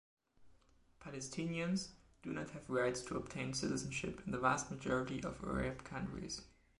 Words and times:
Palestinians 0.99 1.89
do 2.23 2.31
not 2.33 2.49
have 2.49 2.67
rights 2.71 3.01
to 3.01 3.17
obtain 3.17 3.53
citizenship 3.53 4.19
in 4.25 4.31
the 4.31 4.39
vast 4.39 4.71
majority 4.71 5.23
of 5.23 5.43
Arab 5.43 5.83
countries. 5.83 6.41